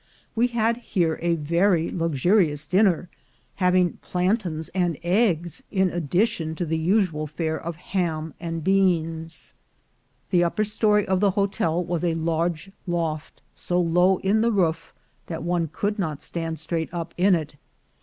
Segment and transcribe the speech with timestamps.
[0.33, 3.07] We had here a very luxurious dinner,
[3.57, 9.53] having plan tains and eggs in addition to the usual fare of ham and beans.
[10.31, 14.91] The upper story of the hotel was a large loft, so low in the roof
[15.27, 17.53] that one could not stand straight up in it.